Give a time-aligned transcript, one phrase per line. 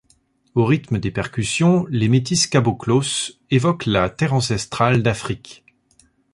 [0.55, 3.03] Au rythme des percussions, les métis caboclos
[3.51, 5.63] évoquent la terre ancestrale d'Afrique.